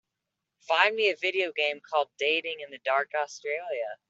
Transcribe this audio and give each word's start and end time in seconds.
Find 0.67 0.95
me 0.95 1.11
a 1.11 1.15
video 1.15 1.51
game 1.51 1.79
called 1.79 2.09
Dating 2.17 2.61
in 2.61 2.71
the 2.71 2.79
Dark 2.79 3.11
Australia 3.15 3.99